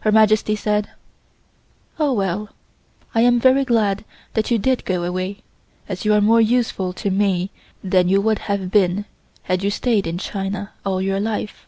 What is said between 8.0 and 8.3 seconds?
you